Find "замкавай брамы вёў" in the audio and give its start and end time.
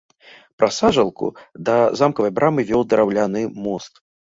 2.01-2.89